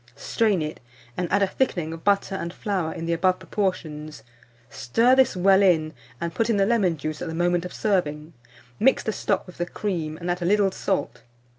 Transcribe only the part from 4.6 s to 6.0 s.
stir this well in,